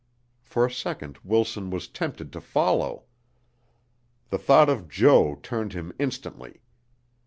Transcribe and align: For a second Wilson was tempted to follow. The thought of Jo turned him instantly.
For 0.41 0.65
a 0.65 0.71
second 0.71 1.19
Wilson 1.23 1.69
was 1.69 1.87
tempted 1.87 2.33
to 2.33 2.41
follow. 2.41 3.03
The 4.31 4.39
thought 4.39 4.67
of 4.67 4.89
Jo 4.89 5.35
turned 5.43 5.73
him 5.73 5.93
instantly. 5.99 6.63